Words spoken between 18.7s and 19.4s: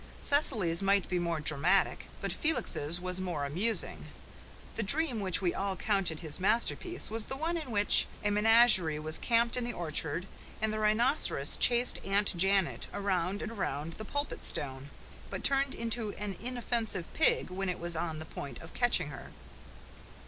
catching her.